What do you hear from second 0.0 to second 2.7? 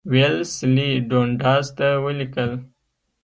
ویلسلي ډونډاس ته ولیکل.